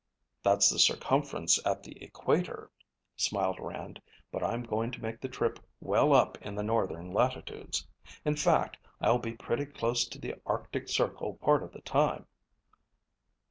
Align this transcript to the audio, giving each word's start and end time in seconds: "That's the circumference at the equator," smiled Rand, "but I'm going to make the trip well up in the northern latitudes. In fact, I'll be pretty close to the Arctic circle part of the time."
"That's 0.41 0.67
the 0.71 0.79
circumference 0.79 1.59
at 1.63 1.83
the 1.83 2.01
equator," 2.01 2.71
smiled 3.15 3.59
Rand, 3.59 4.01
"but 4.31 4.41
I'm 4.41 4.63
going 4.63 4.89
to 4.93 4.99
make 5.03 5.21
the 5.21 5.29
trip 5.29 5.59
well 5.79 6.11
up 6.15 6.39
in 6.41 6.55
the 6.55 6.63
northern 6.63 7.13
latitudes. 7.13 7.85
In 8.25 8.35
fact, 8.35 8.77
I'll 8.99 9.19
be 9.19 9.33
pretty 9.35 9.67
close 9.67 10.05
to 10.07 10.17
the 10.17 10.41
Arctic 10.43 10.89
circle 10.89 11.35
part 11.35 11.61
of 11.61 11.71
the 11.71 11.81
time." 11.81 12.25